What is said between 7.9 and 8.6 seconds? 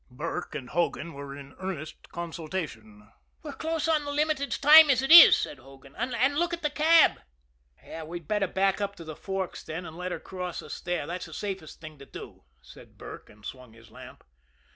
"We'd better